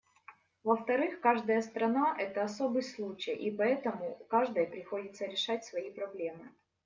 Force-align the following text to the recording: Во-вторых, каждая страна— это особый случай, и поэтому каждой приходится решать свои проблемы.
Во-вторых, 0.63 1.19
каждая 1.21 1.61
страна— 1.61 2.15
это 2.17 2.41
особый 2.43 2.81
случай, 2.81 3.33
и 3.35 3.51
поэтому 3.55 4.15
каждой 4.31 4.65
приходится 4.65 5.27
решать 5.27 5.63
свои 5.63 5.91
проблемы. 5.91 6.49